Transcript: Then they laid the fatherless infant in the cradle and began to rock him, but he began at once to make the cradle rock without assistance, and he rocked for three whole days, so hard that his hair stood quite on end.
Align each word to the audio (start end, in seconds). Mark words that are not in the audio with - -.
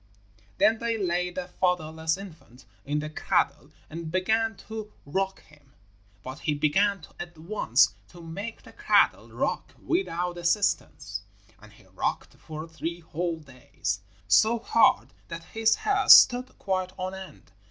Then 0.57 0.79
they 0.79 0.97
laid 0.97 1.35
the 1.35 1.47
fatherless 1.47 2.17
infant 2.17 2.65
in 2.85 3.01
the 3.01 3.09
cradle 3.11 3.69
and 3.87 4.11
began 4.11 4.55
to 4.67 4.91
rock 5.05 5.43
him, 5.43 5.73
but 6.23 6.39
he 6.39 6.55
began 6.55 7.03
at 7.19 7.37
once 7.37 7.93
to 8.07 8.19
make 8.19 8.63
the 8.63 8.71
cradle 8.73 9.29
rock 9.29 9.75
without 9.85 10.39
assistance, 10.39 11.21
and 11.61 11.73
he 11.73 11.85
rocked 11.85 12.33
for 12.37 12.67
three 12.67 13.01
whole 13.01 13.37
days, 13.37 13.99
so 14.27 14.57
hard 14.57 15.13
that 15.27 15.43
his 15.43 15.75
hair 15.75 16.09
stood 16.09 16.57
quite 16.57 16.93
on 16.97 17.13
end. 17.13 17.51